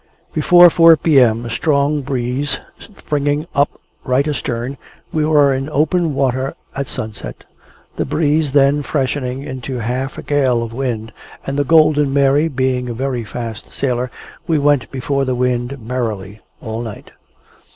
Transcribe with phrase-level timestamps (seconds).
[0.33, 1.45] Before four p.m.
[1.45, 2.57] a strong breeze
[2.97, 3.69] springing up
[4.03, 4.79] right astern,
[5.13, 7.43] we were in open water at sunset.
[7.97, 11.13] The breeze then freshening into half a gale of wind,
[11.45, 14.09] and the Golden Mary being a very fast sailer,
[14.47, 17.11] we went before the wind merrily, all night.